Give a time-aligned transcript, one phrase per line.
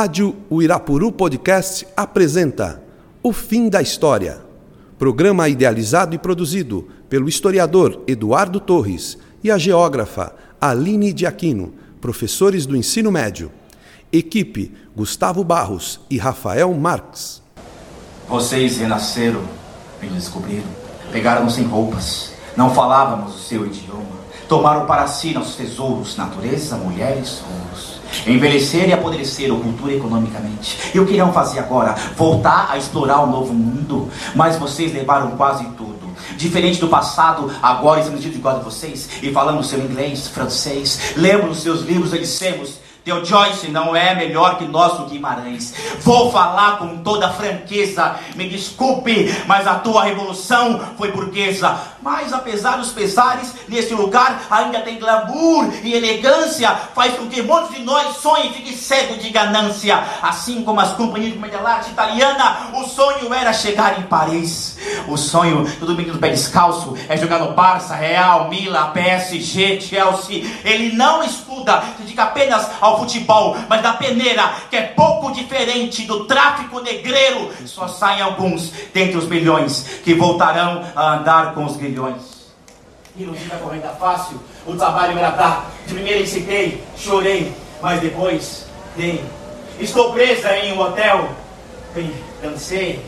[0.00, 2.82] Rádio Uirapuru Podcast apresenta
[3.22, 4.40] O Fim da História.
[4.98, 12.64] Programa idealizado e produzido pelo historiador Eduardo Torres e a geógrafa Aline de Aquino, professores
[12.64, 13.52] do ensino médio.
[14.10, 17.42] Equipe Gustavo Barros e Rafael Marques.
[18.26, 19.42] Vocês renasceram,
[20.00, 20.64] me descobriram,
[21.12, 24.16] pegaram-nos sem roupas, não falávamos o seu idioma,
[24.48, 27.89] tomaram para si nossos tesouros, natureza, mulheres, ouros.
[28.26, 30.90] Envelhecer e apodreceram cultura economicamente.
[30.94, 31.94] E o que irão fazer agora?
[32.16, 34.08] Voltar a explorar o novo mundo?
[34.34, 36.00] Mas vocês levaram quase tudo.
[36.36, 41.14] Diferente do passado, agora estamos ditos igual a vocês e falamos seu inglês, francês.
[41.16, 42.78] Lembram os seus livros, eles dissemos.
[43.04, 45.74] Teu Joyce não é melhor que nosso Guimarães.
[46.00, 48.16] Vou falar com toda franqueza.
[48.34, 51.78] Me desculpe, mas a tua revolução foi burguesa.
[52.02, 56.74] Mas apesar dos pesares, nesse lugar ainda tem glamour e elegância.
[56.94, 60.02] Faz com que muitos de nós sonhem e fiquem cegos de ganância.
[60.22, 64.76] Assim como as companhias de comédia arte italiana, o sonho era chegar em Paris.
[65.06, 70.44] O sonho do domingo do pé descalço é jogar no Barça, Real, Mila, PSG, Chelsea.
[70.64, 76.04] Ele não estuda, se dedica apenas ao futebol, mas da peneira, que é pouco diferente
[76.04, 77.50] do tráfico negreiro.
[77.66, 82.40] Só saem alguns dentre os milhões que voltarão a andar com os grilhões.
[83.16, 85.70] Iludida corrida fácil, o trabalho era dar.
[85.86, 89.24] De primeira incitei, chorei, mas depois dei.
[89.78, 91.28] Estou presa em um hotel.
[92.40, 93.04] Cansei,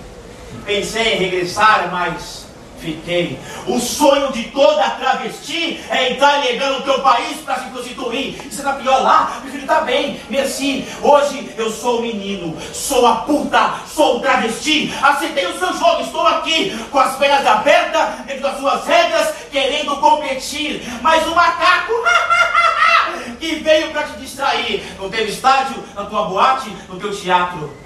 [0.66, 2.41] pensei em regressar, mas
[2.82, 3.38] fiquei.
[3.66, 8.44] O sonho de toda travesti é entrar ilegal no teu país para se prostituir.
[8.44, 9.38] E será pior lá?
[9.40, 10.86] Prefiro estar bem, merci.
[11.00, 14.92] Hoje eu sou o menino, sou a puta, sou o travesti.
[15.00, 19.96] Aceitei o seu jogo, estou aqui com as pernas abertas, dentro das suas regras, querendo
[19.96, 20.82] competir.
[21.00, 21.92] Mas o macaco.
[23.38, 24.82] que veio para te distrair.
[24.98, 27.81] No teu estádio, na tua boate, no teu teatro.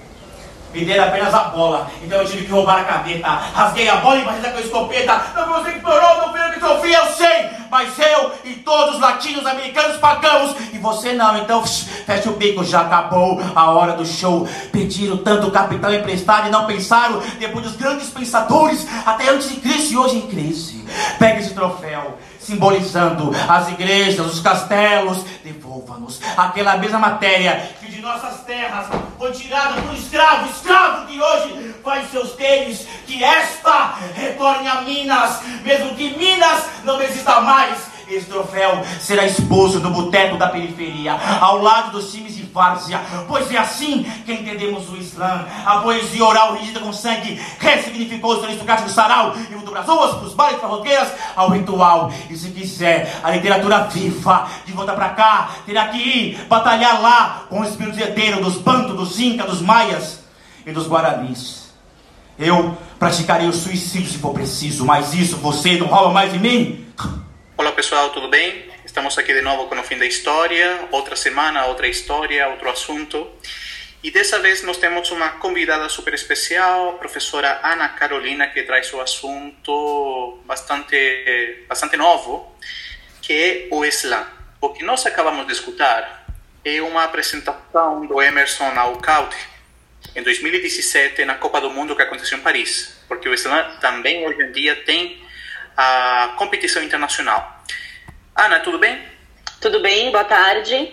[0.72, 3.28] Me deram apenas a bola, então eu tive que roubar a caneta.
[3.28, 5.22] Rasguei a bola e batida com a escopeta.
[5.34, 7.46] Não foi você que explorou, não foi eu que sofri, eu sei.
[7.70, 10.54] Mas eu e todos os latinos americanos pagamos.
[10.72, 14.46] E você não, então fecha o bico, já acabou a hora do show.
[14.70, 17.20] Pediram tanto capital emprestado e não pensaram.
[17.38, 20.84] Depois dos grandes pensadores, até antes de Cristo e hoje em crise.
[21.18, 28.86] Pega esse troféu simbolizando as igrejas, os castelos, devolva-nos aquela mesma matéria que nossas terras
[29.18, 35.40] foi tirada por escravo, escravo que hoje faz seus tênis, que esta retorne a Minas,
[35.64, 37.96] mesmo que Minas não exista mais.
[38.08, 43.58] Esse troféu será exposto no boteco da periferia, ao lado dos times várzea, pois é
[43.58, 45.44] assim que entendemos o Islã.
[45.66, 50.14] A poesia oral rígida com sangue ressignificou os aristocráticos sarau e mudou para as ruas,
[50.14, 52.10] para os bares, para roqueiras, ao ritual.
[52.30, 57.42] E se quiser a literatura viva de volta para cá, terá que ir batalhar lá
[57.50, 60.20] com os espíritos herdeiros dos bantos, dos incas, dos maias
[60.64, 61.66] e dos guaranis.
[62.38, 66.86] Eu praticarei o suicídio se for preciso, mas isso você não rouba mais de mim?
[67.58, 68.75] Olá pessoal, tudo bem?
[68.96, 73.30] Estamos aqui de novo com o fim da história, outra semana, outra história, outro assunto.
[74.02, 78.90] E dessa vez nós temos uma convidada super especial, a professora Ana Carolina, que traz
[78.94, 82.56] o assunto bastante, bastante novo,
[83.20, 84.26] que é o Islã.
[84.62, 86.24] O que nós acabamos de escutar
[86.64, 89.36] é uma apresentação do Emerson Aucaut
[90.14, 94.42] em 2017 na Copa do Mundo que aconteceu em Paris, porque o Islã também hoje
[94.42, 95.22] em dia tem
[95.76, 97.56] a competição internacional.
[98.36, 99.02] Ana, tudo bem?
[99.62, 100.92] Tudo bem, boa tarde.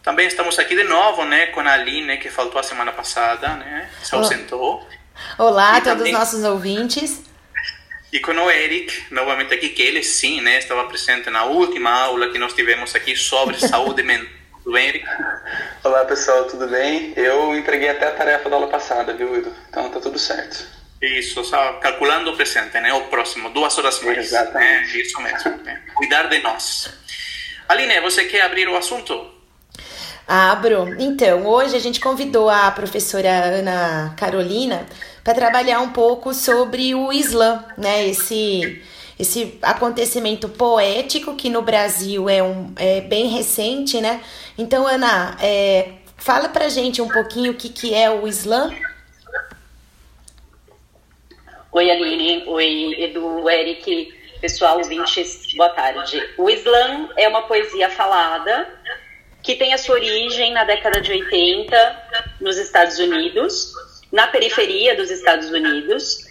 [0.00, 3.90] Também estamos aqui de novo, né, com a Aline, que faltou a semana passada, né,
[4.00, 4.86] se ausentou.
[5.36, 7.20] Olá a todos os nossos ouvintes.
[8.12, 12.30] E com o Eric, novamente aqui, que ele sim, né, estava presente na última aula
[12.30, 14.30] que nós tivemos aqui sobre saúde mental.
[14.62, 15.04] Tudo bem, Eric?
[15.82, 17.12] Olá, pessoal, tudo bem?
[17.16, 19.52] Eu entreguei até a tarefa da aula passada, viu, Edu?
[19.68, 20.64] Então tá tudo certo.
[21.04, 22.92] Isso, só calculando o presente, né?
[22.94, 24.18] O próximo, duas horas mais.
[24.18, 24.98] Exatamente.
[24.98, 25.56] É, isso mesmo.
[25.62, 25.82] Né?
[25.94, 26.90] Cuidar de nós.
[27.68, 29.32] Aline, você quer abrir o assunto?
[30.26, 30.96] Abro.
[30.98, 34.86] Então, hoje a gente convidou a professora Ana Carolina
[35.22, 38.08] para trabalhar um pouco sobre o Islã, né?
[38.08, 38.82] Esse,
[39.18, 44.22] esse acontecimento poético que no Brasil é, um, é bem recente, né?
[44.56, 48.72] Então, Ana, é, fala pra gente um pouquinho o que, que é o Islã.
[51.74, 52.44] Oi, Aline.
[52.46, 56.22] Oi, Edu, Eric, pessoal, ouvintes, boa tarde.
[56.38, 58.68] O Islã é uma poesia falada
[59.42, 63.72] que tem a sua origem na década de 80 nos Estados Unidos,
[64.12, 66.24] na periferia dos Estados Unidos,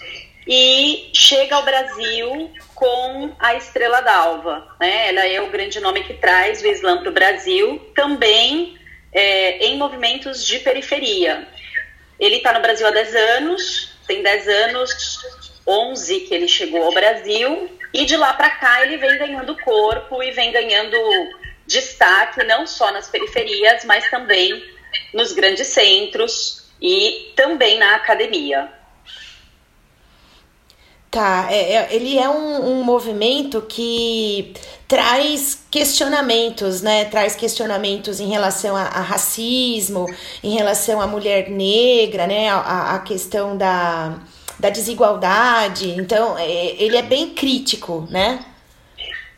[0.47, 4.65] e chega ao Brasil com a Estrela d'Alva.
[4.79, 5.09] Né?
[5.09, 8.77] Ela é o grande nome que traz o Islã para o Brasil, também
[9.11, 11.45] é, em movimentos de periferia.
[12.17, 15.19] Ele está no Brasil há 10 anos, tem 10 anos,
[15.67, 20.21] 11 que ele chegou ao Brasil, e de lá para cá ele vem ganhando corpo
[20.23, 20.97] e vem ganhando
[21.65, 24.63] destaque não só nas periferias, mas também
[25.13, 28.69] nos grandes centros e também na academia.
[31.13, 34.51] Tá, é, é, ele é um, um movimento que
[34.87, 37.05] traz questionamentos, né?
[37.05, 40.07] Traz questionamentos em relação a, a racismo,
[40.43, 42.49] em relação à mulher negra, né?
[42.49, 44.21] A, a questão da,
[44.57, 45.91] da desigualdade.
[45.91, 48.43] Então, é, ele é bem crítico, né?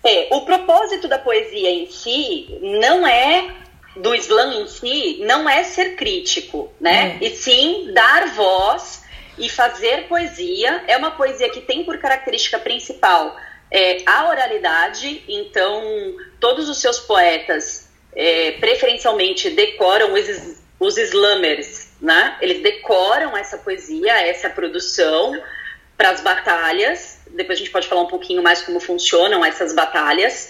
[0.02, 3.54] É, o propósito da poesia em si não é
[3.98, 7.18] do Islã em si, não é ser crítico, né?
[7.20, 7.26] É.
[7.26, 9.04] E sim dar voz
[9.38, 13.36] e fazer poesia é uma poesia que tem por característica principal
[13.72, 20.96] é, a oralidade, então todos os seus poetas é, preferencialmente decoram os, os
[22.00, 22.38] né?
[22.40, 25.42] Eles decoram essa poesia, essa produção
[25.98, 27.20] para as batalhas.
[27.32, 30.50] Depois a gente pode falar um pouquinho mais como funcionam essas batalhas.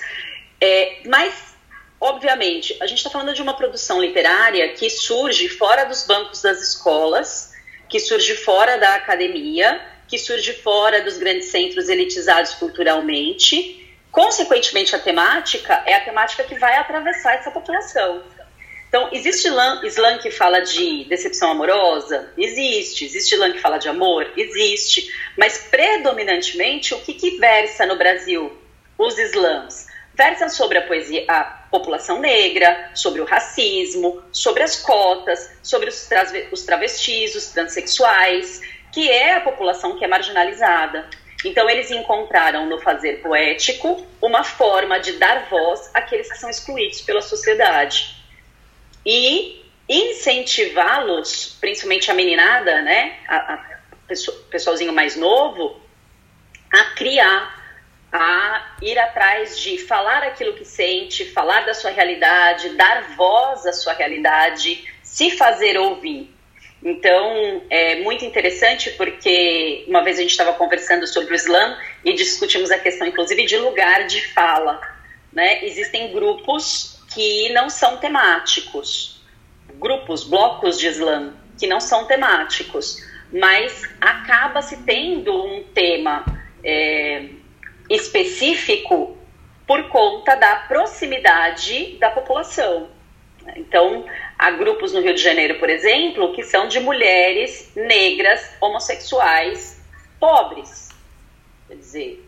[0.61, 1.55] É, mas,
[1.99, 6.61] obviamente, a gente está falando de uma produção literária que surge fora dos bancos das
[6.61, 7.54] escolas
[7.89, 13.81] que surge fora da academia, que surge fora dos grandes centros elitizados culturalmente.
[14.11, 18.23] Consequentemente, a temática é a temática que vai atravessar essa população.
[18.87, 19.49] Então, existe
[19.83, 22.31] Islã que fala de decepção amorosa?
[22.37, 23.05] Existe.
[23.05, 24.31] Existe Islã que fala de amor?
[24.37, 25.11] Existe.
[25.37, 28.57] Mas, predominantemente, o que, que versa no Brasil?
[28.97, 35.51] Os Islãs versam sobre a poesia, a população negra, sobre o racismo, sobre as cotas,
[35.61, 36.09] sobre os,
[36.51, 41.07] os travestis, os transexuais, que é a população que é marginalizada.
[41.43, 47.01] Então, eles encontraram no fazer poético uma forma de dar voz àqueles que são excluídos
[47.01, 48.15] pela sociedade.
[49.05, 53.65] E incentivá-los, principalmente a meninada, né, a, a
[54.49, 55.79] pessoalzinho mais novo,
[56.73, 57.64] a criar
[58.15, 63.73] a ir atrás de falar aquilo que sente, falar da sua realidade, dar voz à
[63.73, 66.33] sua realidade, se fazer ouvir.
[66.81, 72.13] Então, é muito interessante porque uma vez a gente estava conversando sobre o Islã e
[72.13, 74.79] discutimos a questão, inclusive, de lugar de fala.
[75.33, 75.65] Né?
[75.65, 79.21] Existem grupos que não são temáticos,
[79.77, 82.97] grupos, blocos de Islã que não são temáticos,
[83.31, 86.23] mas acaba se tendo um tema.
[86.63, 87.29] É,
[87.89, 89.17] específico
[89.67, 92.89] por conta da proximidade da população.
[93.55, 94.05] Então,
[94.37, 99.81] há grupos no Rio de Janeiro, por exemplo, que são de mulheres negras homossexuais
[100.19, 100.89] pobres.
[101.67, 102.25] Quer dizer,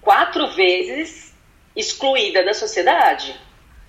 [0.00, 1.32] quatro vezes
[1.74, 3.34] excluída da sociedade.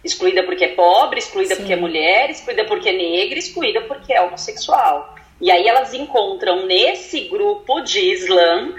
[0.04, 1.62] Excluída porque é pobre, excluída Sim.
[1.62, 5.16] porque é mulher, excluída porque é negra, excluída porque é homossexual.
[5.40, 8.74] E aí elas encontram nesse grupo de Islã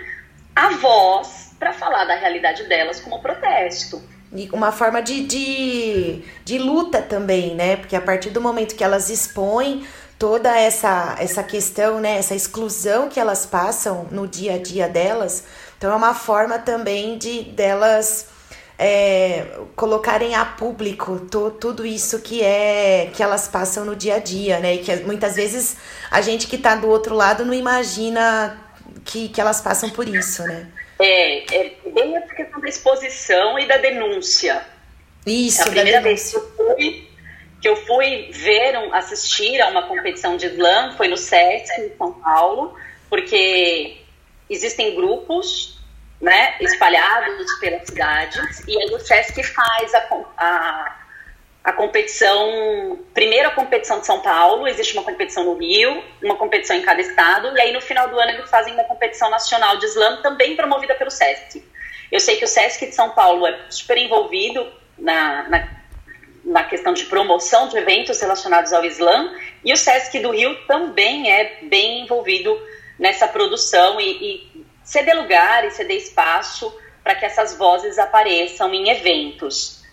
[0.54, 4.02] a voz para falar da realidade delas como protesto.
[4.30, 7.76] E uma forma de, de, de luta também, né?
[7.76, 9.86] Porque a partir do momento que elas expõem
[10.18, 12.18] toda essa, essa questão, né?
[12.18, 15.44] Essa exclusão que elas passam no dia a dia delas,
[15.78, 18.26] então é uma forma também de delas
[18.78, 21.20] é, colocarem a público
[21.58, 24.74] tudo isso que é que elas passam no dia a dia, né?
[24.74, 25.78] E que muitas vezes
[26.10, 28.60] a gente que está do outro lado não imagina
[29.02, 30.66] que, que elas passam por isso, né?
[30.98, 34.64] É, é bem essa questão da exposição e da denúncia.
[35.26, 37.08] Isso, a primeira vez que eu fui,
[37.60, 41.96] que eu fui ver, um, assistir a uma competição de slam foi no SESC, em
[41.96, 42.76] São Paulo,
[43.08, 43.96] porque
[44.48, 45.78] existem grupos
[46.20, 51.03] né, espalhados pelas cidades, e aí o SESC faz a, a
[51.64, 56.76] a competição, primeiro a competição de São Paulo, existe uma competição no Rio, uma competição
[56.76, 59.86] em cada estado, e aí no final do ano eles fazem uma competição nacional de
[59.86, 61.64] slam, também promovida pelo SESC.
[62.12, 65.68] Eu sei que o SESC de São Paulo é super envolvido na, na,
[66.44, 71.32] na questão de promoção de eventos relacionados ao slam, e o SESC do Rio também
[71.32, 72.60] é bem envolvido
[72.98, 78.90] nessa produção e, e ceder lugar e ceder espaço para que essas vozes apareçam em
[78.90, 79.83] eventos.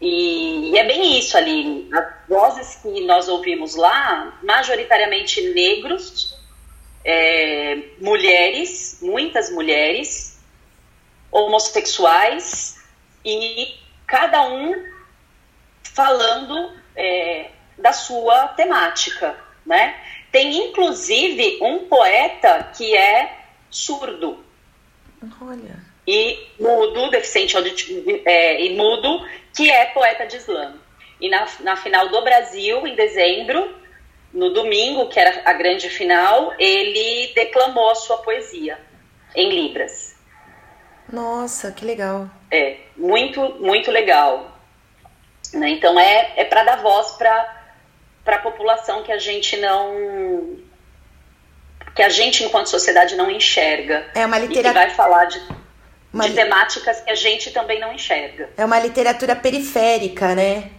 [0.00, 1.88] E, e, é bem isso ali.
[1.92, 6.38] As vozes que nós ouvimos lá, majoritariamente negros,
[7.04, 10.40] é, mulheres, muitas mulheres,
[11.30, 12.78] homossexuais,
[13.24, 13.74] e
[14.06, 14.74] cada um
[15.82, 20.00] falando é, da sua temática, né?
[20.32, 23.38] Tem inclusive um poeta que é
[23.68, 24.42] surdo.
[25.40, 30.74] Olha e mudo, deficiente auditivo é, e mudo, que é poeta de slam.
[31.20, 33.74] e na, na final do Brasil, em dezembro,
[34.32, 38.78] no domingo, que era a grande final, ele declamou a sua poesia
[39.34, 40.16] em Libras.
[41.12, 42.30] Nossa, que legal.
[42.50, 44.56] É, muito, muito legal.
[45.52, 45.70] Né?
[45.70, 47.62] Então é, é para dar voz para
[48.26, 50.58] a população que a gente não.
[51.94, 54.08] que a gente, enquanto sociedade, não enxerga.
[54.14, 54.68] É uma literatura.
[54.68, 55.40] E que vai falar de,
[56.12, 56.28] uma...
[56.28, 58.50] de temáticas que a gente também não enxerga.
[58.56, 60.70] É uma literatura periférica, né?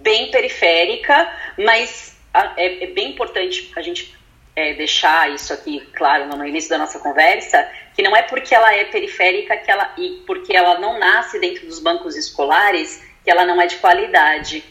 [0.00, 2.16] Bem periférica, mas
[2.56, 4.14] é, é bem importante a gente
[4.54, 8.74] é, deixar isso aqui claro no início da nossa conversa, que não é porque ela
[8.74, 13.44] é periférica que ela, e porque ela não nasce dentro dos bancos escolares que ela
[13.44, 14.64] não é de qualidade,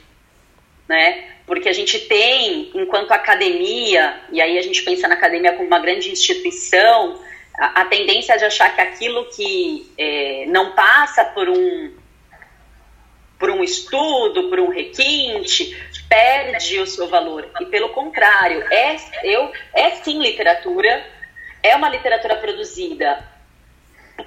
[0.87, 1.29] né?
[1.45, 5.79] Porque a gente tem, enquanto academia, e aí a gente pensa na academia como uma
[5.79, 7.19] grande instituição,
[7.61, 12.01] a, a tendência de achar que aquilo que é, não passa por um
[13.37, 15.75] por um estudo, por um requinte,
[16.07, 17.49] perde o seu valor.
[17.59, 21.03] E pelo contrário, é, eu, é sim literatura,
[21.63, 23.27] é uma literatura produzida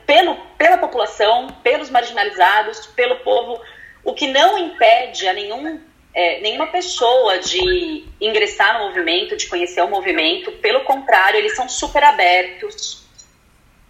[0.04, 3.60] pelo, pela população, pelos marginalizados, pelo povo,
[4.02, 5.80] o que não impede a nenhum,
[6.12, 11.68] é, nenhuma pessoa de ingressar no movimento, de conhecer o movimento, pelo contrário, eles são
[11.68, 13.03] super abertos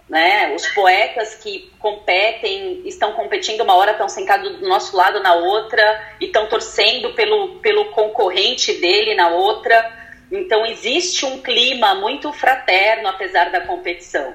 [0.09, 0.55] né?
[0.55, 6.15] Os poetas que competem, estão competindo, uma hora estão sentados do nosso lado na outra
[6.21, 10.05] e estão torcendo pelo, pelo concorrente dele na outra.
[10.31, 14.35] Então existe um clima muito fraterno, apesar da competição.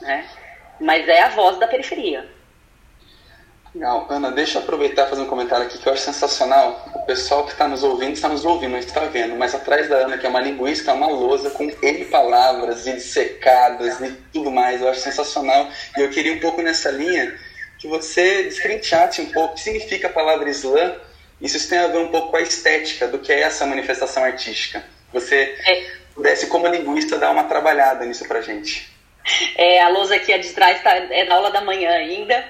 [0.00, 0.26] Né?
[0.80, 2.35] Mas é a voz da periferia.
[3.76, 4.06] Legal.
[4.08, 6.90] Ana, deixa eu aproveitar e fazer um comentário aqui que eu acho sensacional.
[6.94, 9.96] O pessoal que está nos ouvindo está nos ouvindo, não está vendo, mas atrás da
[9.96, 14.50] Ana, que é uma linguista, é uma lousa com N palavras e secadas e tudo
[14.50, 14.80] mais.
[14.80, 15.68] Eu acho sensacional.
[15.94, 17.38] E eu queria um pouco nessa linha
[17.78, 20.96] que você descrenteasse um pouco o que significa a palavra Islã.
[21.38, 24.82] Isso tem a ver um pouco com a estética do que é essa manifestação artística.
[25.12, 25.84] Você é.
[26.14, 28.90] pudesse, como linguista, dar uma trabalhada nisso pra gente.
[29.54, 32.42] É, a lousa aqui de trás tá, é da aula da manhã ainda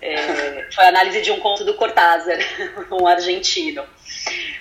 [0.00, 2.38] é, foi a análise de um conto do Cortázar,
[2.90, 3.84] um argentino.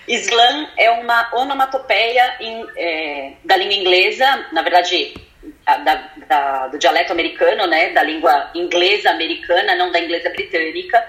[0.08, 5.14] Slam é uma onomatopeia em, é, da língua inglesa, na verdade,
[5.66, 11.04] da, da, do dialeto americano, né, da língua inglesa americana, não da inglesa britânica.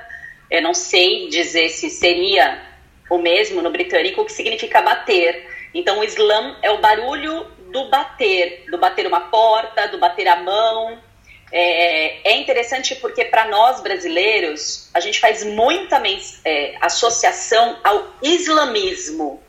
[0.50, 2.62] Eu não sei dizer se seria
[3.10, 5.46] o mesmo no britânico, que significa bater.
[5.74, 10.36] Então, o slam é o barulho do bater, do bater uma porta, do bater a
[10.36, 10.98] mão,
[11.58, 16.02] é, é interessante porque para nós brasileiros a gente faz muita
[16.44, 19.42] é, associação ao islamismo.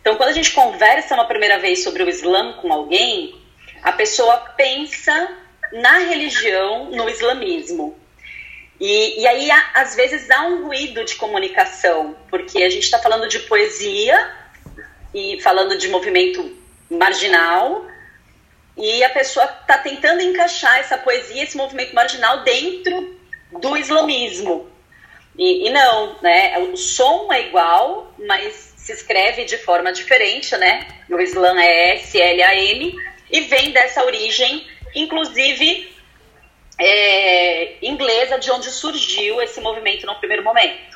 [0.00, 3.34] Então, quando a gente conversa uma primeira vez sobre o Islã com alguém,
[3.82, 5.36] a pessoa pensa
[5.72, 7.98] na religião, no islamismo.
[8.78, 13.26] E, e aí, às vezes, dá um ruído de comunicação, porque a gente está falando
[13.26, 14.32] de poesia
[15.14, 16.56] e falando de movimento
[16.90, 17.86] marginal,
[18.76, 23.18] e a pessoa está tentando encaixar essa poesia, esse movimento marginal dentro
[23.60, 24.70] do islamismo.
[25.38, 26.58] E, e, não, né?
[26.58, 30.86] O som é igual, mas se escreve de forma diferente, né?
[31.10, 32.94] O Islã é S-L-A-M
[33.30, 35.92] e vem dessa origem, inclusive
[36.78, 40.95] é, inglesa, de onde surgiu esse movimento no primeiro momento.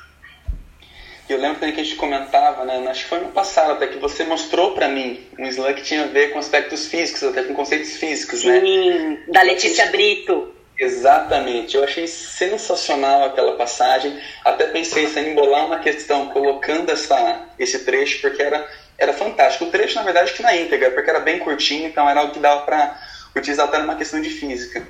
[1.30, 3.98] E eu lembro que a gente comentava, né, acho que foi no passado até, que
[3.98, 7.54] você mostrou para mim um slam que tinha a ver com aspectos físicos, até com
[7.54, 8.60] conceitos físicos, Sim, né?
[8.60, 10.52] Sim, da Letícia Brito.
[10.76, 14.18] Exatamente, eu achei sensacional aquela passagem.
[14.44, 18.68] Até pensei em embolar uma questão colocando essa, esse trecho, porque era,
[18.98, 19.66] era fantástico.
[19.66, 22.40] O trecho, na verdade, que na íntegra, porque era bem curtinho, então era algo que
[22.40, 23.00] dava para
[23.36, 24.84] utilizar até numa questão de física.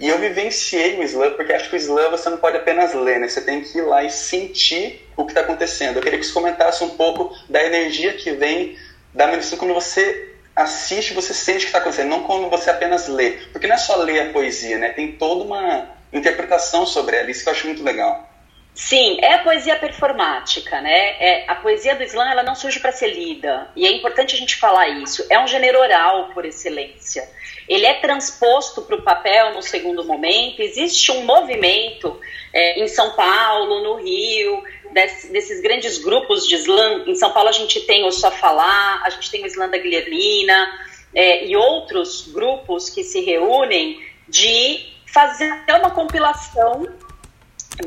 [0.00, 3.20] E eu vivenciei o slam, porque acho que o slam você não pode apenas ler,
[3.20, 3.28] né?
[3.28, 5.98] Você tem que ir lá e sentir o que está acontecendo.
[5.98, 8.78] Eu queria que você comentasse um pouco da energia que vem
[9.12, 13.08] da medicina quando você assiste, você sente o que está acontecendo, não quando você apenas
[13.08, 13.32] lê.
[13.52, 14.88] Porque não é só ler a poesia, né?
[14.88, 18.29] Tem toda uma interpretação sobre ela, isso que eu acho muito legal.
[18.74, 21.16] Sim, é a poesia performática, né?
[21.18, 24.38] É, a poesia do Islã ela não surge para ser lida e é importante a
[24.38, 25.26] gente falar isso.
[25.28, 27.28] É um gênero oral por excelência
[27.70, 30.60] ele é transposto para o papel no segundo momento.
[30.60, 32.18] Existe um movimento
[32.52, 34.60] é, em São Paulo, no Rio,
[34.92, 37.04] desse, desses grandes grupos de slam.
[37.06, 39.78] Em São Paulo a gente tem o Só Falar, a gente tem o Slam da
[39.78, 40.68] Guilhermina
[41.14, 45.48] é, e outros grupos que se reúnem de fazer
[45.78, 46.88] uma compilação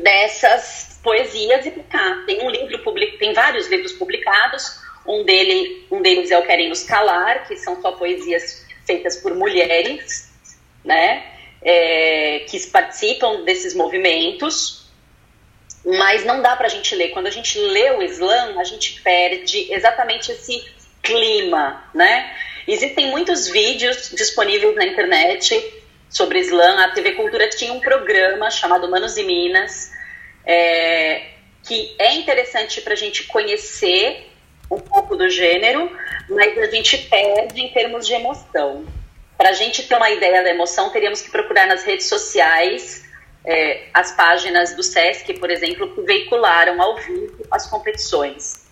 [0.00, 2.24] dessas poesias e publicar.
[2.26, 4.82] Tem um livro public, tem vários livros publicados.
[5.06, 9.34] Um, dele, um deles é o Querem Nos Calar, que são só poesias feitas por
[9.34, 10.32] mulheres,
[10.82, 11.24] né,
[11.62, 14.82] é, que participam desses movimentos.
[15.84, 17.10] mas não dá para a gente ler.
[17.10, 20.64] Quando a gente lê o slam, a gente perde exatamente esse
[21.02, 22.34] clima, né?
[22.66, 25.83] Existem muitos vídeos disponíveis na internet
[26.14, 26.78] sobre slam.
[26.78, 29.92] A TV Cultura tinha um programa chamado Manos e Minas,
[30.46, 31.26] é,
[31.62, 34.30] que é interessante para a gente conhecer
[34.70, 35.90] um pouco do gênero,
[36.30, 38.86] mas a gente perde em termos de emoção.
[39.36, 43.04] Para a gente ter uma ideia da emoção, teríamos que procurar nas redes sociais
[43.44, 48.64] é, as páginas do SESC, por exemplo, que veicularam ao vivo as competições.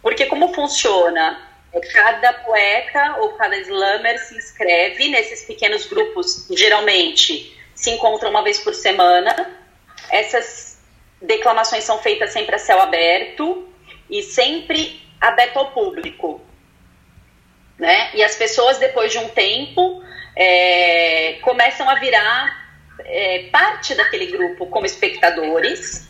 [0.00, 1.47] Porque como funciona?
[1.72, 8.42] É, cada poeta ou cada slammer se inscreve nesses pequenos grupos, geralmente se encontram uma
[8.42, 9.58] vez por semana.
[10.10, 10.78] Essas
[11.20, 13.68] declamações são feitas sempre a céu aberto
[14.08, 16.40] e sempre aberto ao público.
[17.78, 18.10] Né?
[18.14, 20.02] E as pessoas, depois de um tempo,
[20.34, 22.68] é, começam a virar
[23.00, 26.08] é, parte daquele grupo como espectadores.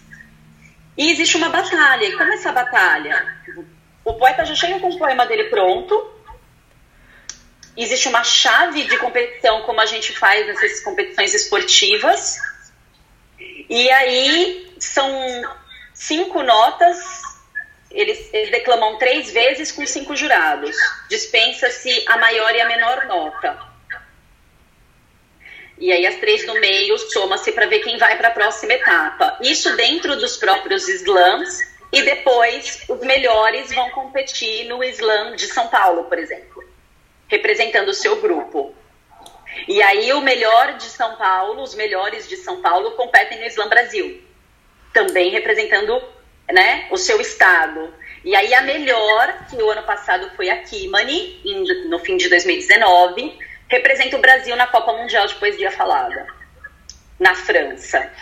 [0.97, 2.05] E existe uma batalha.
[2.05, 3.37] E como é essa batalha?
[4.09, 5.95] O poeta já chega com o poema dele pronto.
[7.77, 12.39] Existe uma chave de competição, como a gente faz nessas competições esportivas.
[13.69, 15.11] E aí são
[15.93, 16.99] cinco notas
[17.91, 20.75] eles, eles, declamam três vezes com cinco jurados.
[21.11, 23.59] Dispensa-se a maior e a menor nota.
[25.77, 29.39] E aí as três no meio soma-se para ver quem vai para a próxima etapa.
[29.43, 35.69] Isso dentro dos próprios slams e depois os melhores vão competir no slam de São
[35.69, 36.63] Paulo, por exemplo,
[37.29, 38.75] representando o seu grupo.
[39.67, 43.69] E aí o melhor de São Paulo, os melhores de São Paulo competem no Slam
[43.69, 44.23] Brasil,
[44.93, 46.01] também representando,
[46.51, 47.93] né, o seu estado.
[48.23, 51.41] E aí a melhor, que o ano passado foi a Kimani,
[51.89, 56.27] no fim de 2019, representa o Brasil na Copa Mundial de Poesia Falada,
[57.19, 58.13] na França.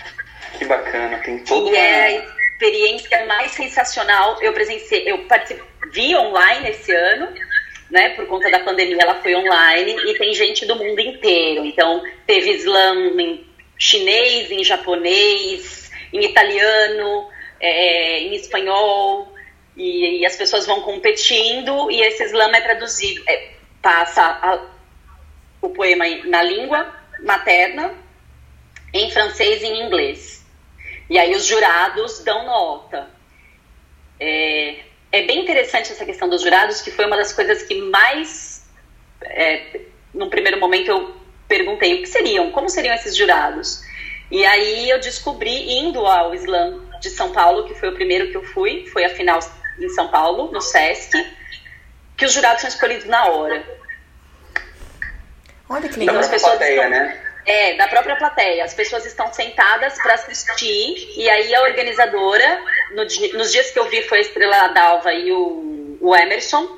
[0.58, 4.40] Que bacana, tem todo E é experiência mais sensacional.
[4.42, 5.26] Eu presenciei, eu
[5.92, 7.28] vi online esse ano,
[7.90, 8.10] né?
[8.10, 11.64] Por conta da pandemia, ela foi online e tem gente do mundo inteiro.
[11.64, 13.46] Então, teve slam em
[13.78, 17.28] chinês, em japonês, em italiano,
[17.60, 19.32] é, em espanhol.
[19.76, 23.50] E, e, as pessoas vão competindo e esse slam é traduzido, é,
[23.82, 24.58] passa a,
[25.60, 27.92] o poema na língua materna,
[28.94, 30.45] em francês e em inglês.
[31.08, 33.08] E aí os jurados dão nota.
[34.18, 34.80] É,
[35.12, 38.68] é bem interessante essa questão dos jurados, que foi uma das coisas que mais,
[39.22, 39.80] é,
[40.12, 41.16] num primeiro momento, eu
[41.46, 43.82] perguntei o que seriam, como seriam esses jurados.
[44.30, 48.36] E aí eu descobri, indo ao Slam de São Paulo, que foi o primeiro que
[48.36, 49.38] eu fui, foi a final
[49.78, 51.12] em São Paulo, no Sesc,
[52.16, 53.62] que os jurados são escolhidos na hora.
[55.68, 56.14] Olha que legal.
[56.14, 57.25] Da própria plateia, estão, né?
[57.46, 58.64] É, da própria plateia.
[58.64, 63.04] As pessoas estão sentadas para assistir e aí a organizadora, no,
[63.38, 66.76] nos dias que eu vi foi a Estrela Dalva e o, o Emerson,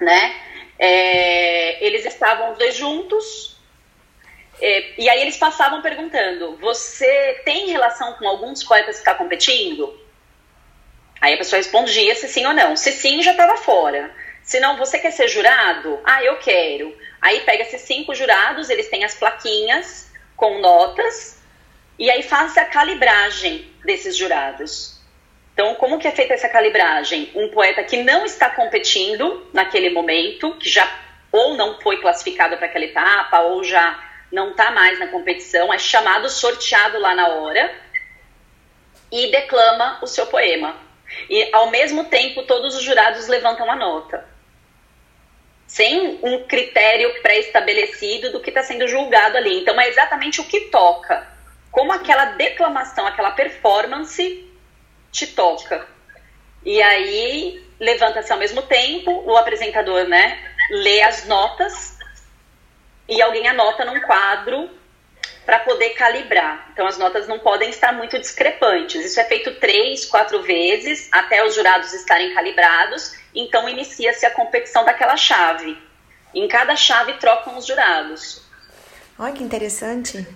[0.00, 0.34] né?
[0.78, 3.56] É, eles estavam os dois juntos
[4.60, 9.98] é, e aí eles passavam perguntando: você tem relação com alguns poetas que está competindo?
[11.20, 12.76] Aí a pessoa respondia se sim ou não.
[12.76, 14.14] Se sim, já estava fora.
[14.46, 15.98] Se não, você quer ser jurado?
[16.04, 16.96] Ah, eu quero.
[17.20, 21.42] Aí pega-se cinco jurados, eles têm as plaquinhas com notas,
[21.98, 25.00] e aí faz a calibragem desses jurados.
[25.52, 27.32] Então, como que é feita essa calibragem?
[27.34, 30.88] Um poeta que não está competindo naquele momento, que já
[31.32, 33.98] ou não foi classificado para aquela etapa, ou já
[34.30, 37.74] não está mais na competição, é chamado, sorteado lá na hora
[39.10, 40.76] e declama o seu poema.
[41.28, 44.35] E ao mesmo tempo, todos os jurados levantam a nota
[45.66, 49.60] sem um critério pré-estabelecido do que está sendo julgado ali.
[49.60, 51.26] Então, é exatamente o que toca.
[51.70, 54.48] Como aquela declamação, aquela performance
[55.10, 55.86] te toca.
[56.64, 60.38] E aí, levanta-se ao mesmo tempo, o apresentador, né,
[60.70, 61.98] lê as notas
[63.08, 64.70] e alguém anota num quadro
[65.44, 66.68] para poder calibrar.
[66.72, 69.04] Então, as notas não podem estar muito discrepantes.
[69.04, 73.14] Isso é feito três, quatro vezes até os jurados estarem calibrados.
[73.36, 75.76] Então, inicia-se a competição daquela chave.
[76.34, 78.42] Em cada chave trocam os jurados.
[79.18, 80.26] Olha que interessante.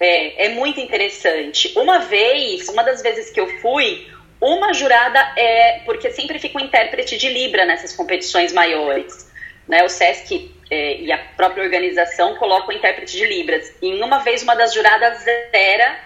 [0.00, 1.72] É, é muito interessante.
[1.76, 5.80] Uma vez, uma das vezes que eu fui, uma jurada é.
[5.84, 9.30] Porque sempre fica um intérprete de Libra nessas competições maiores.
[9.68, 9.84] Né?
[9.84, 13.70] O SESC é, e a própria organização colocam o intérprete de Libras.
[13.82, 16.00] E em uma vez, uma das juradas era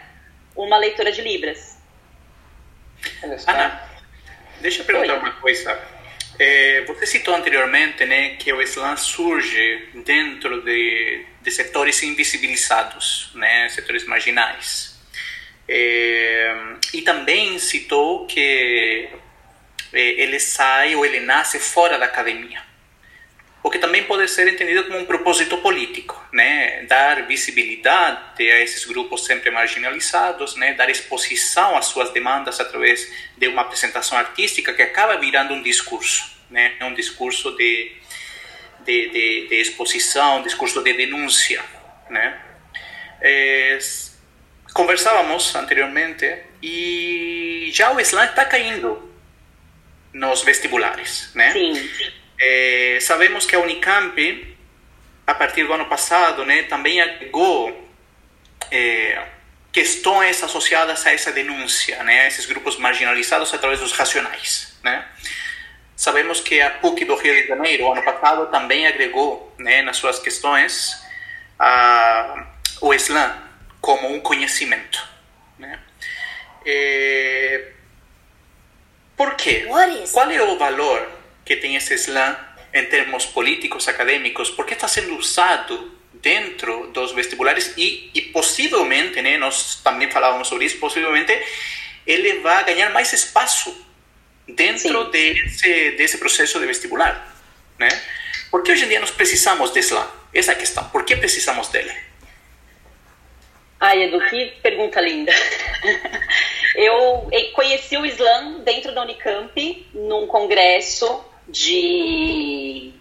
[0.56, 1.78] uma leitora de Libras.
[3.46, 3.88] Ana,
[4.60, 5.18] deixa eu perguntar Oi.
[5.18, 5.94] uma coisa.
[6.38, 13.68] É, você citou anteriormente né, que o Slam surge dentro de, de setores invisibilizados, né,
[13.68, 14.98] setores marginais.
[15.68, 16.54] É,
[16.92, 19.08] e também citou que
[19.92, 22.73] eh, ele sai ou ele nasce fora da academia
[23.64, 26.82] o que também pode ser entendido como um propósito político, né?
[26.82, 30.74] Dar visibilidade a esses grupos sempre marginalizados, né?
[30.74, 36.30] Dar exposição às suas demandas através de uma apresentação artística que acaba virando um discurso,
[36.50, 36.74] né?
[36.82, 37.90] Um discurso de,
[38.84, 41.64] de, de, de exposição, um discurso de denúncia,
[42.10, 42.38] né?
[43.22, 43.78] É,
[44.74, 49.10] conversávamos anteriormente e já o Islã está caindo
[50.12, 51.50] nos vestibulares, né?
[51.54, 51.72] Sim.
[52.46, 54.56] É, sabemos que a Unicamp,
[55.26, 57.88] a partir do ano passado, né, também agregou
[58.70, 59.26] é,
[59.72, 65.06] questões associadas a essa denúncia, né, a esses grupos marginalizados através dos racionais, né.
[65.96, 70.18] Sabemos que a PUC do Rio de Janeiro, ano passado, também agregou, né, nas suas
[70.18, 71.02] questões,
[71.58, 72.46] a,
[72.82, 73.42] o Islã
[73.80, 75.02] como um conhecimento,
[75.58, 75.78] né.
[76.66, 77.70] É,
[79.16, 79.66] por quê?
[80.12, 82.36] Qual é o valor que tem esse slam
[82.72, 89.36] em termos políticos, acadêmicos, porque está sendo usado dentro dos vestibulares e, e possivelmente, né,
[89.36, 91.32] nós também falávamos sobre isso, possivelmente
[92.06, 93.86] ele vai ganhar mais espaço
[94.48, 97.34] dentro desse, desse processo de vestibular,
[97.78, 97.88] né?
[98.50, 100.08] Porque hoje em dia nós precisamos desse slam?
[100.32, 100.88] Essa é a questão.
[100.90, 101.92] Por que precisamos dele?
[103.80, 105.32] Ai, Edu, que pergunta linda.
[106.74, 112.92] Eu conheci o Slam dentro da Unicamp, num congresso de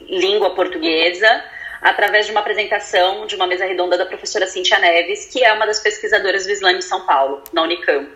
[0.00, 1.44] língua portuguesa
[1.80, 5.66] através de uma apresentação de uma mesa redonda da professora Cintia Neves, que é uma
[5.66, 8.10] das pesquisadoras do Islã em São Paulo, na Unicamp.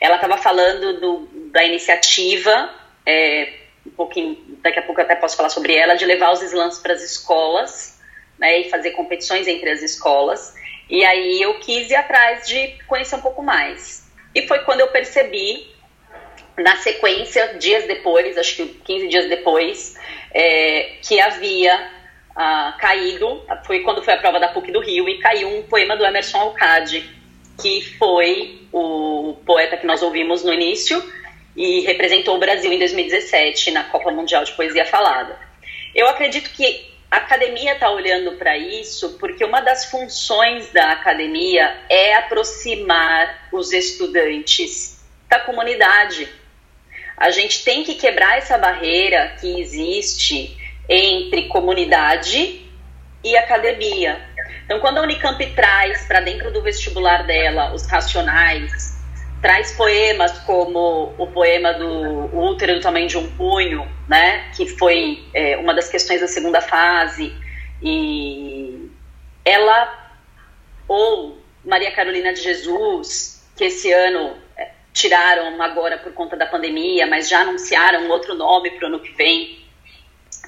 [0.00, 2.70] Ela estava falando do, da iniciativa,
[3.06, 3.52] é,
[3.86, 6.92] um pouquinho, daqui a pouco até posso falar sobre ela, de levar os slams para
[6.92, 7.98] as escolas
[8.38, 10.54] né, e fazer competições entre as escolas.
[10.88, 14.06] E aí eu quis ir atrás de conhecer um pouco mais.
[14.34, 15.66] E foi quando eu percebi
[16.58, 19.96] na sequência, dias depois, acho que 15 dias depois,
[20.34, 21.90] é, que havia
[22.34, 25.96] ah, caído, foi quando foi a prova da PUC do Rio, e caiu um poema
[25.96, 27.08] do Emerson Alcade,
[27.60, 31.02] que foi o poeta que nós ouvimos no início
[31.56, 35.36] e representou o Brasil em 2017 na Copa Mundial de Poesia Falada.
[35.94, 41.76] Eu acredito que a academia está olhando para isso porque uma das funções da academia
[41.88, 46.28] é aproximar os estudantes da comunidade,
[47.18, 50.56] a gente tem que quebrar essa barreira que existe
[50.88, 52.62] entre comunidade
[53.24, 54.20] e academia.
[54.64, 58.96] Então, quando a Unicamp traz para dentro do vestibular dela os racionais,
[59.42, 64.66] traz poemas como o poema do o útero do tamanho de um punho, né, que
[64.66, 67.34] foi é, uma das questões da segunda fase,
[67.82, 68.90] e
[69.44, 70.12] ela
[70.86, 74.36] ou Maria Carolina de Jesus, que esse ano
[74.92, 79.12] tiraram agora por conta da pandemia, mas já anunciaram outro nome para o ano que
[79.12, 79.58] vem.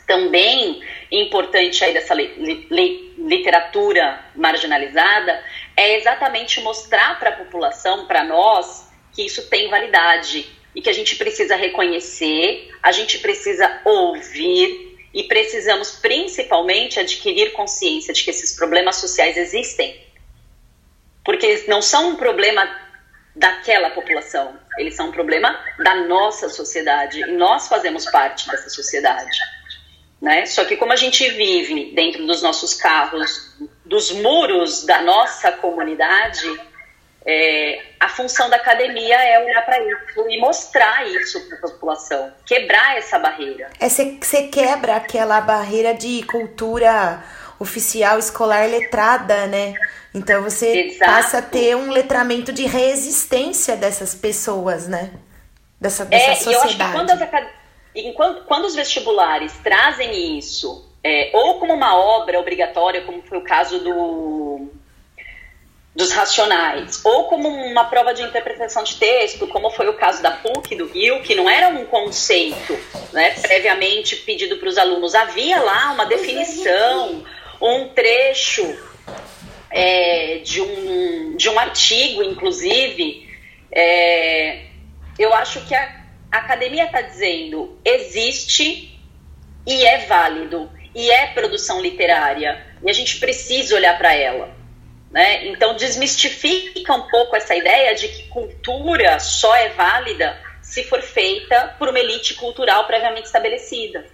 [0.07, 5.43] Também importante aí dessa li, li, literatura marginalizada
[5.77, 10.93] é exatamente mostrar para a população, para nós, que isso tem validade e que a
[10.93, 18.55] gente precisa reconhecer, a gente precisa ouvir e precisamos principalmente adquirir consciência de que esses
[18.55, 20.01] problemas sociais existem.
[21.25, 22.69] Porque não são um problema
[23.35, 24.59] daquela população.
[24.79, 29.39] Eles são um problema da nossa sociedade e nós fazemos parte dessa sociedade.
[30.21, 30.45] Né?
[30.47, 36.47] Só que como a gente vive dentro dos nossos carros, dos muros da nossa comunidade,
[37.25, 42.33] é, a função da academia é olhar para isso e mostrar isso para a população,
[42.47, 43.71] quebrar essa barreira.
[43.79, 47.23] É você quebra aquela barreira de cultura
[47.61, 49.75] oficial escolar letrada, né?
[50.13, 51.11] Então você Exato.
[51.11, 55.13] passa a ter um letramento de resistência dessas pessoas, né?
[55.79, 56.55] Dessa, dessa é, sociedade.
[56.55, 57.47] Eu acho que quando, as,
[57.95, 63.43] enquanto, quando os vestibulares trazem isso, é, ou como uma obra obrigatória, como foi o
[63.43, 64.69] caso do,
[65.95, 70.31] dos racionais, ou como uma prova de interpretação de texto, como foi o caso da
[70.31, 72.79] PUC do Rio, que não era um conceito
[73.13, 77.25] né, previamente pedido para os alunos, havia lá uma definição,
[77.61, 78.77] um trecho
[79.71, 83.29] é, de, um, de um artigo, inclusive,
[83.71, 84.65] é,
[85.19, 88.99] eu acho que a, academia está dizendo existe
[89.67, 94.55] e é válido e é produção literária e a gente precisa olhar para ela.
[95.11, 95.49] Né?
[95.49, 101.75] Então desmistifica um pouco essa ideia de que cultura só é válida se for feita
[101.79, 104.07] por uma elite cultural previamente estabelecida.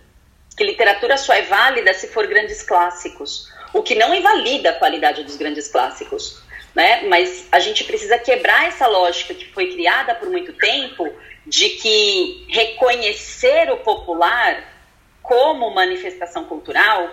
[0.56, 5.22] Que literatura só é válida se for grandes clássicos o que não invalida a qualidade
[5.22, 6.40] dos grandes clássicos.
[6.74, 7.02] né?
[7.08, 11.10] Mas a gente precisa quebrar essa lógica que foi criada por muito tempo
[11.46, 14.74] de que reconhecer o popular
[15.22, 17.10] como manifestação cultural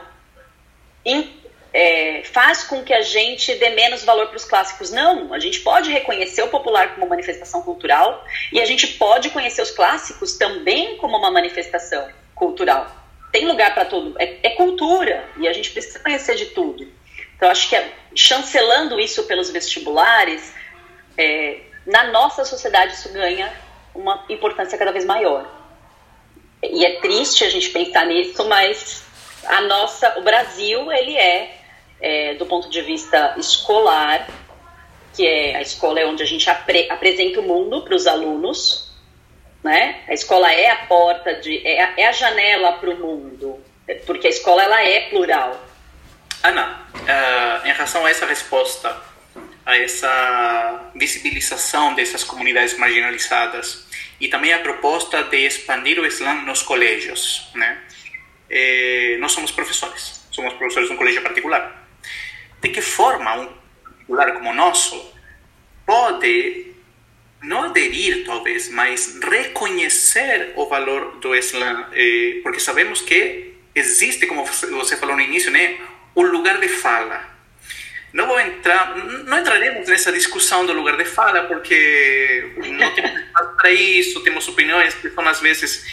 [1.74, 4.92] é, faz com que a gente dê menos valor para os clássicos.
[4.92, 9.62] Não, a gente pode reconhecer o popular como manifestação cultural e a gente pode conhecer
[9.62, 13.03] os clássicos também como uma manifestação cultural.
[13.34, 16.88] Tem lugar para tudo, é, é, cultura e a gente precisa conhecer de tudo.
[17.36, 20.54] Então, acho que é, chancelando isso pelos vestibulares,
[21.18, 23.52] é, na nossa sociedade isso ganha
[23.94, 25.46] uma importância cada vez maior.
[26.62, 29.04] E é triste a gente pensar nisso, mas
[29.46, 31.60] a nossa, o Brasil, ele é
[32.04, 34.28] é, do ponto de vista escolar,
[35.16, 38.83] que é a escola é onde a gente apre, apresenta o mundo para os alunos,
[39.64, 40.02] né?
[40.08, 43.64] A escola é a porta de é a, é a janela para o mundo,
[44.06, 45.64] porque a escola ela é plural.
[46.44, 48.96] Ana, uh, em relação a essa resposta,
[49.66, 53.88] a essa visibilização dessas comunidades marginalizadas
[54.20, 57.82] e também a proposta de expandir o Islã nos colégios, né?
[58.50, 61.84] Eh, nós somos professores, somos professores de um colégio particular
[62.64, 63.54] de que forma um
[63.88, 65.14] particular como o nosso
[65.86, 66.73] pode
[67.44, 74.46] não aderir, talvez, mas reconhecer o valor do Islã, eh, porque sabemos que existe, como
[74.46, 75.78] você falou no início, né,
[76.16, 77.32] um lugar de fala.
[78.14, 83.12] Não vou entrar, não entraremos nessa discussão do lugar de fala, porque não temos
[83.58, 85.86] para isso, temos opiniões que são às vezes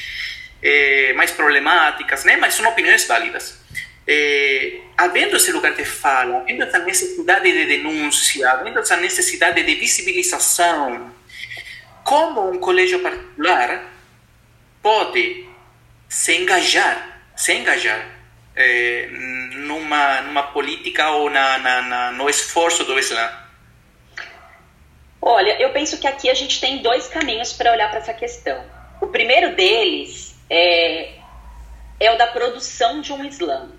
[0.62, 3.60] eh, mais problemáticas, né, mas são opiniões válidas
[4.06, 9.74] eh, havendo esse lugar de fala, havendo essa necessidade de denúncia, havendo essa necessidade de
[9.76, 11.14] visibilização,
[12.04, 13.84] como um colégio particular
[14.82, 15.48] pode
[16.08, 18.04] se engajar, se engajar
[18.56, 19.08] eh,
[19.52, 23.30] numa, numa política ou na, na, na, no esforço do Islã?
[25.22, 28.64] Olha, eu penso que aqui a gente tem dois caminhos para olhar para essa questão.
[29.00, 31.12] O primeiro deles é,
[31.98, 33.70] é o da produção de um Islã.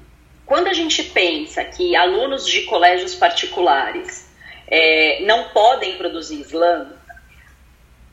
[0.45, 4.29] Quando a gente pensa que alunos de colégios particulares
[4.67, 6.93] é, não podem produzir Islã,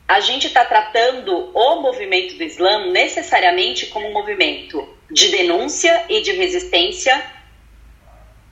[0.09, 6.19] a gente está tratando o movimento do Islã necessariamente como um movimento de denúncia e
[6.21, 7.23] de resistência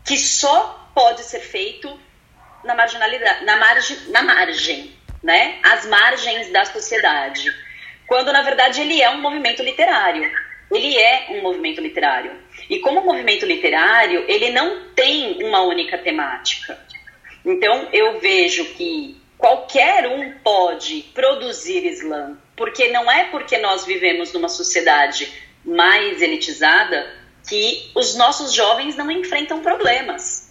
[0.06, 2.00] que só pode ser feito
[2.64, 5.58] na marginalidade, na margem, na margem, né?
[5.64, 7.52] As margens da sociedade.
[8.06, 10.32] Quando na verdade ele é um movimento literário.
[10.70, 12.40] Ele é um movimento literário.
[12.70, 16.80] E como movimento literário, ele não tem uma única temática.
[17.44, 24.34] Então, eu vejo que qualquer um pode produzir Islã, porque não é porque nós vivemos
[24.34, 25.32] numa sociedade
[25.64, 27.14] mais elitizada
[27.48, 30.48] que os nossos jovens não enfrentam problemas.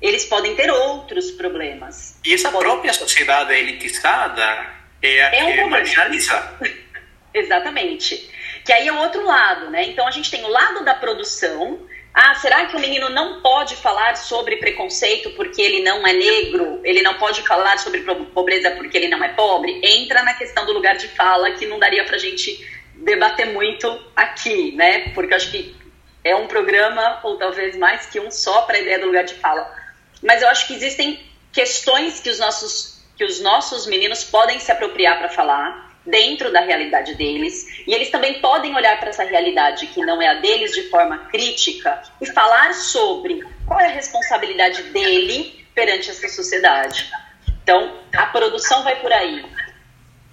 [0.00, 2.18] Eles podem ter outros problemas.
[2.24, 2.68] E essa podem...
[2.68, 4.66] própria sociedade elitizada
[5.02, 6.58] é a é que um marginaliza.
[7.34, 8.30] Exatamente.
[8.64, 9.84] Que aí é o outro lado, né?
[9.84, 11.86] Então a gente tem o lado da produção.
[12.12, 16.80] Ah, será que o menino não pode falar sobre preconceito porque ele não é negro?
[16.82, 19.80] Ele não pode falar sobre pobreza porque ele não é pobre?
[19.84, 24.72] Entra na questão do lugar de fala que não daria pra gente debater muito aqui,
[24.72, 25.10] né?
[25.14, 25.76] Porque acho que
[26.24, 29.34] é um programa, ou talvez mais que um só, para a ideia do lugar de
[29.34, 29.72] fala.
[30.22, 31.20] Mas eu acho que existem
[31.52, 36.60] questões que os nossos, que os nossos meninos podem se apropriar para falar dentro da
[36.60, 40.72] realidade deles, e eles também podem olhar para essa realidade que não é a deles
[40.72, 47.10] de forma crítica e falar sobre qual é a responsabilidade dele perante essa sociedade.
[47.62, 49.44] Então, a produção vai por aí.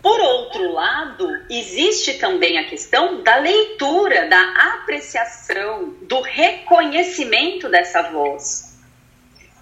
[0.01, 8.64] Por outro lado, existe também a questão da leitura, da apreciação, do reconhecimento dessa voz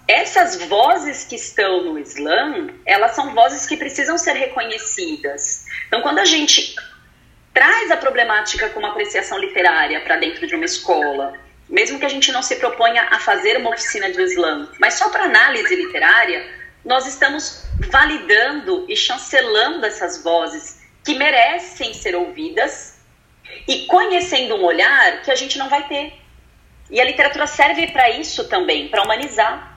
[0.06, 5.64] essas vozes que estão no Islã, elas são vozes que precisam ser reconhecidas.
[5.86, 6.74] Então, quando a gente
[7.52, 11.34] traz a problemática como apreciação literária para dentro de uma escola,
[11.68, 15.08] mesmo que a gente não se proponha a fazer uma oficina de Islã, mas só
[15.08, 16.46] para análise literária,
[16.84, 22.98] nós estamos validando e chancelando essas vozes que merecem ser ouvidas
[23.66, 26.12] e conhecendo um olhar que a gente não vai ter.
[26.90, 29.73] E a literatura serve para isso também, para humanizar.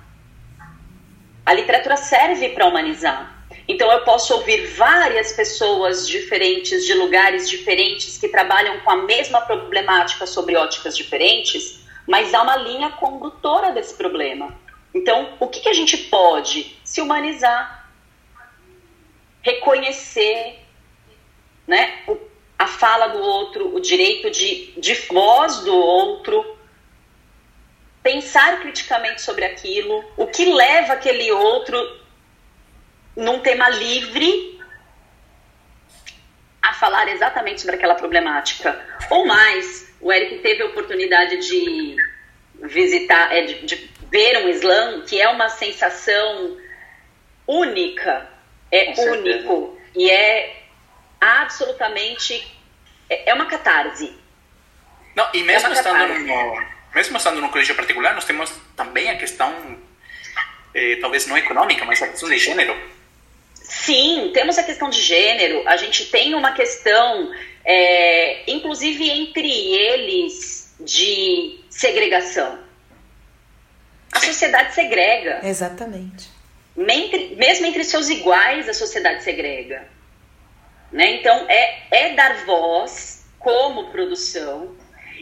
[1.48, 3.46] A literatura serve para humanizar.
[3.70, 9.40] Então eu posso ouvir várias pessoas diferentes, de lugares diferentes, que trabalham com a mesma
[9.40, 14.54] problemática sobre óticas diferentes, mas há uma linha condutora desse problema.
[14.94, 17.90] Então, o que, que a gente pode se humanizar,
[19.42, 20.60] reconhecer
[21.66, 22.04] né,
[22.60, 26.57] a fala do outro, o direito de, de voz do outro,
[28.08, 31.78] pensar criticamente sobre aquilo, o que leva aquele outro
[33.18, 34.62] num tema livre
[36.62, 38.82] a falar exatamente sobre aquela problemática.
[39.10, 41.98] Ou mais, o Eric teve a oportunidade de
[42.64, 46.58] visitar, é, de, de ver um slam, que é uma sensação
[47.46, 48.30] única,
[48.72, 50.64] é único e é
[51.20, 52.56] absolutamente
[53.10, 54.18] é, é uma catarse.
[55.14, 59.18] Não, e mesmo é estando no, mesmo estando num colégio particular, nós temos também a
[59.18, 59.78] questão
[60.74, 62.76] eh, talvez não econômica, mas a questão de gênero.
[63.54, 65.62] Sim, temos a questão de gênero.
[65.68, 67.32] A gente tem uma questão,
[67.64, 72.58] é, inclusive entre eles, de segregação.
[74.12, 74.28] A Sim.
[74.28, 75.42] sociedade segrega.
[75.44, 76.30] Exatamente.
[76.76, 79.88] Mesmo entre seus iguais, a sociedade segrega.
[80.92, 81.18] Né?
[81.18, 84.76] Então, é, é dar voz como produção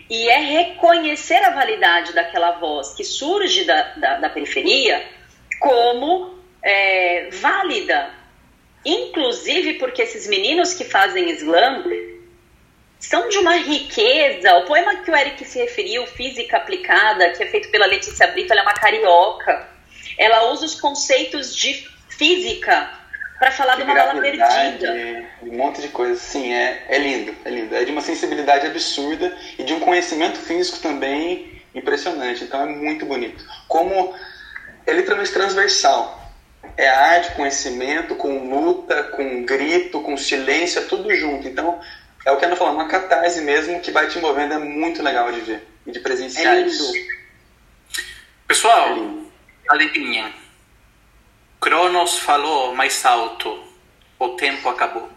[0.09, 5.03] e é reconhecer a validade daquela voz que surge da, da, da periferia
[5.59, 8.11] como é, válida.
[8.85, 11.83] Inclusive porque esses meninos que fazem slam
[12.99, 14.55] são de uma riqueza.
[14.57, 18.51] O poema que o Eric se referiu, Física Aplicada, que é feito pela Letícia Brito,
[18.51, 19.67] ela é uma carioca.
[20.17, 22.89] Ela usa os conceitos de física
[23.39, 25.25] para falar de, uma bala perdida.
[25.41, 26.19] Um monte de coisa.
[26.19, 27.75] Sim, é, é lindo, é lindo.
[27.75, 32.43] É de uma sensibilidade absurda e de um conhecimento físico também impressionante.
[32.43, 33.45] Então é muito bonito.
[33.67, 34.15] Como
[34.85, 36.23] é literalmente transversal.
[36.77, 41.47] É arte, conhecimento, com luta, com grito, com silêncio, é tudo junto.
[41.47, 41.79] Então,
[42.25, 45.03] é o que a Ana falou, uma catarse mesmo que vai te movendo, é muito
[45.03, 46.91] legal de ver e de presenciar é isso.
[48.47, 50.33] Pessoal, é adivinha.
[51.65, 53.59] Cronos falou mais alto,
[54.19, 55.09] o tempo acabou.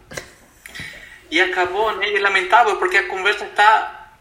[1.30, 2.08] E acabou, né?
[2.08, 4.14] E lamentável, porque a conversa está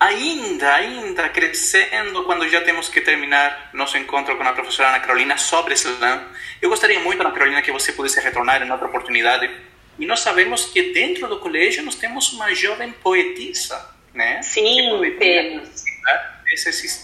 [0.00, 5.36] ainda, ainda crescendo quando já temos que terminar nosso encontro com a professora Ana Carolina
[5.36, 6.26] sobre slam.
[6.62, 9.50] Eu gostaria muito, Ana Carolina, que você pudesse retornar em outra oportunidade.
[9.98, 14.40] E nós sabemos que dentro do colégio nós temos uma jovem poetisa, né?
[14.40, 15.84] Sim, temos.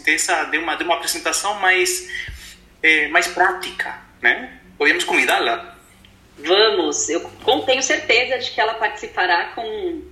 [0.07, 2.09] Dessa, de, uma, de uma apresentação mais,
[2.83, 4.57] é, mais prática, né?
[4.81, 5.75] Podemos convidá-la?
[6.39, 7.21] Vamos, eu
[7.67, 10.03] tenho certeza de que ela participará com,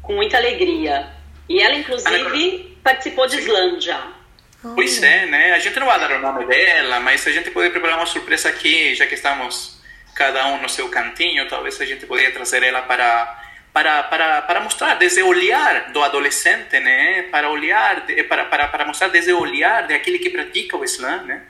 [0.00, 1.10] com muita alegria.
[1.48, 4.12] E ela, inclusive, participou de Slam já.
[4.62, 5.54] Pois é, né?
[5.54, 8.48] A gente não vai dar o nome dela, mas a gente pode preparar uma surpresa
[8.48, 9.82] aqui, já que estamos
[10.14, 14.60] cada um no seu cantinho, talvez a gente poderia trazer ela para para, para, para
[14.60, 17.22] mostrar desde o olhar do adolescente, né?
[17.22, 21.42] Para olhar, para, para, para mostrar desde o olhar daquele que pratica o Islã, né?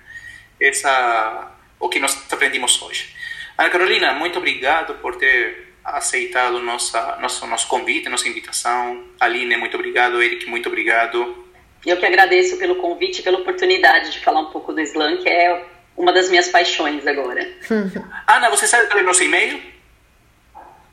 [0.59, 3.15] Essa o que nós aprendimos hoje.
[3.59, 9.05] Ana Carolina, muito obrigado por ter aceitado nossa, nosso, nosso convite, nossa invitação.
[9.21, 10.23] Aline, muito obrigado.
[10.23, 11.45] Eric, muito obrigado.
[11.85, 15.29] Eu que agradeço pelo convite e pela oportunidade de falar um pouco do Islã, que
[15.29, 15.63] é
[15.95, 17.47] uma das minhas paixões agora.
[18.27, 19.61] Ana, você sabe qual é o nosso e-mail?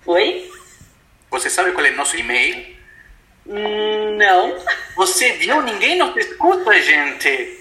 [0.05, 0.51] Oi?
[1.29, 2.75] Você sabe qual é o nosso e-mail?
[3.47, 4.57] Hum, não.
[4.97, 5.61] Você viu?
[5.61, 7.57] Ninguém nos escuta, gente.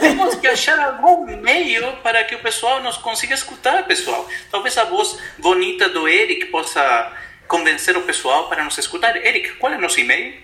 [0.00, 4.26] Temos que achar algum meio para que o pessoal nos consiga escutar, pessoal.
[4.50, 7.12] Talvez a voz bonita do Eric possa
[7.46, 9.16] convencer o pessoal para nos escutar.
[9.16, 10.34] Eric, qual é o nosso e-mail?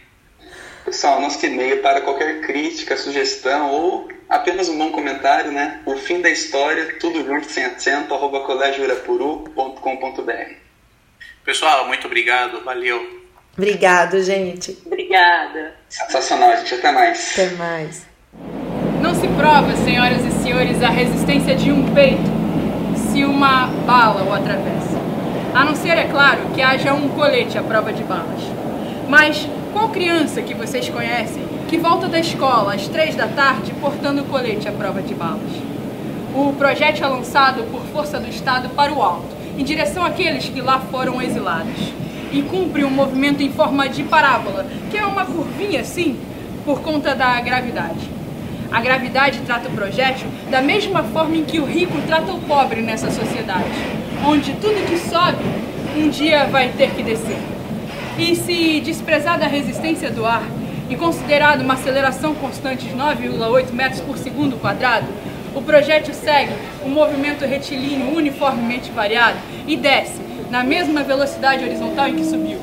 [0.85, 5.81] Pessoal, nosso e-mail para qualquer crítica, sugestão ou apenas um bom comentário, né?
[5.87, 10.55] O fim da história, tudo junto, sem acento, arroba colégioirapuru.com.br
[11.45, 13.25] Pessoal, muito obrigado, valeu.
[13.57, 14.77] Obrigado, gente.
[14.85, 15.77] Obrigada.
[15.89, 16.75] Sensacional, gente.
[16.75, 17.33] Até mais.
[17.33, 18.14] Até mais.
[19.21, 22.31] Se prova, senhoras e senhores, a resistência de um peito
[23.11, 24.99] se uma bala o atravessa.
[25.55, 28.43] A não ser, é claro, que haja um colete à prova de balas.
[29.09, 34.25] Mas qual criança que vocês conhecem que volta da escola às três da tarde portando
[34.25, 35.53] colete à prova de balas?
[36.35, 40.61] O projétil é lançado por força do Estado para o alto, em direção àqueles que
[40.61, 41.93] lá foram exilados
[42.33, 46.19] e cumpre um movimento em forma de parábola, que é uma curvinha assim,
[46.65, 48.11] por conta da gravidade.
[48.75, 52.83] A gravidade trata o projétil da mesma forma em que o rico trata o pobre
[52.83, 53.71] nessa sociedade,
[54.27, 55.39] onde tudo que sobe
[55.97, 57.39] um dia vai ter que descer.
[58.19, 60.43] E se desprezada a resistência do ar
[60.91, 65.07] e considerado uma aceleração constante de 9,8 metros por segundo quadrado,
[65.55, 66.53] o projétil segue
[66.85, 70.21] um movimento retilíneo uniformemente variado e desce
[70.51, 72.59] na mesma velocidade horizontal em que subiu.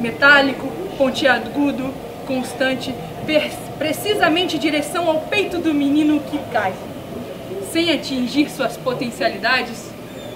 [0.00, 1.92] Metálico, pontiagudo,
[2.26, 2.94] constante,
[3.82, 6.72] precisamente em direção ao peito do menino que cai,
[7.72, 9.90] sem atingir suas potencialidades,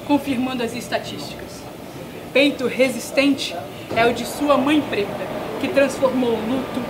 [0.05, 1.63] confirmando as estatísticas.
[2.33, 3.55] Peito resistente
[3.95, 5.25] é o de sua mãe preta,
[5.61, 6.83] que transformou o luto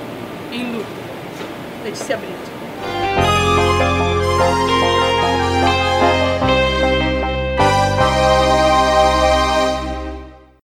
[0.50, 0.86] em luto.
[1.84, 2.45] Letícia Brito.